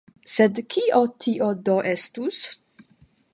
Sed 0.35 0.61
kio 0.75 1.01
tio 1.25 1.51
do 1.69 1.77
estus? 1.93 2.41